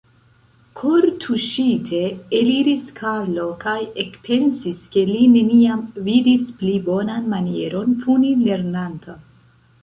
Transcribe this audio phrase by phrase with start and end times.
[0.79, 1.99] Kortuŝite
[2.37, 9.23] eliris Karlo kaj ekpensis, ke li neniam vidis pli bonan manieron puni lernanton.